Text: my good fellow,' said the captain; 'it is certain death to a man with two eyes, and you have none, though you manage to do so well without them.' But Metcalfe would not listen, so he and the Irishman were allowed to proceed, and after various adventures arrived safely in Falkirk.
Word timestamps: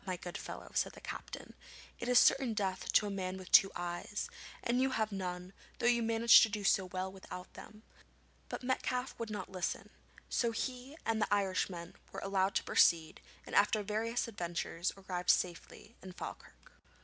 my 0.03 0.17
good 0.17 0.35
fellow,' 0.35 0.71
said 0.73 0.91
the 0.93 0.99
captain; 0.99 1.53
'it 1.99 2.09
is 2.09 2.17
certain 2.17 2.55
death 2.55 2.91
to 2.91 3.05
a 3.05 3.11
man 3.11 3.37
with 3.37 3.51
two 3.51 3.71
eyes, 3.75 4.31
and 4.63 4.81
you 4.81 4.89
have 4.89 5.11
none, 5.11 5.53
though 5.77 5.85
you 5.85 6.01
manage 6.01 6.41
to 6.41 6.49
do 6.49 6.63
so 6.63 6.85
well 6.85 7.11
without 7.11 7.53
them.' 7.53 7.83
But 8.49 8.63
Metcalfe 8.63 9.13
would 9.19 9.29
not 9.29 9.51
listen, 9.51 9.91
so 10.27 10.49
he 10.49 10.97
and 11.05 11.21
the 11.21 11.31
Irishman 11.31 11.93
were 12.11 12.19
allowed 12.21 12.55
to 12.55 12.63
proceed, 12.63 13.21
and 13.45 13.53
after 13.53 13.83
various 13.83 14.27
adventures 14.27 14.91
arrived 14.97 15.29
safely 15.29 15.95
in 16.01 16.13
Falkirk. 16.13 16.71